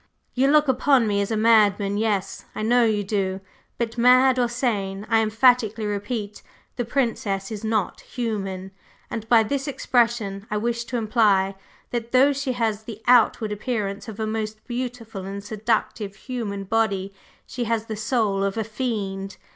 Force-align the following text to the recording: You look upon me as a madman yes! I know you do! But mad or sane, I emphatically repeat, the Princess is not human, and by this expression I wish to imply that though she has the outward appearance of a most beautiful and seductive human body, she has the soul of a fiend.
You 0.33 0.47
look 0.47 0.67
upon 0.67 1.05
me 1.05 1.21
as 1.21 1.29
a 1.29 1.37
madman 1.37 1.95
yes! 1.95 2.45
I 2.55 2.63
know 2.63 2.83
you 2.83 3.03
do! 3.03 3.39
But 3.77 3.99
mad 3.99 4.39
or 4.39 4.47
sane, 4.49 5.05
I 5.11 5.21
emphatically 5.21 5.85
repeat, 5.85 6.41
the 6.75 6.85
Princess 6.85 7.51
is 7.51 7.63
not 7.63 8.01
human, 8.01 8.71
and 9.11 9.29
by 9.29 9.43
this 9.43 9.67
expression 9.67 10.47
I 10.49 10.57
wish 10.57 10.85
to 10.85 10.97
imply 10.97 11.53
that 11.91 12.13
though 12.13 12.33
she 12.33 12.53
has 12.53 12.81
the 12.85 12.99
outward 13.05 13.51
appearance 13.51 14.07
of 14.07 14.19
a 14.19 14.25
most 14.25 14.65
beautiful 14.65 15.23
and 15.25 15.43
seductive 15.43 16.15
human 16.15 16.63
body, 16.63 17.13
she 17.45 17.65
has 17.65 17.85
the 17.85 17.95
soul 17.95 18.43
of 18.43 18.57
a 18.57 18.63
fiend. 18.63 19.37